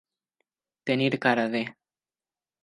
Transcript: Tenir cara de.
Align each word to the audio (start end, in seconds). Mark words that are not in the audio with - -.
Tenir 0.91 1.11
cara 1.27 1.45
de. 1.57 1.63